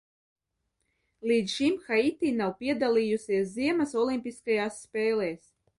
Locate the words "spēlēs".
4.89-5.51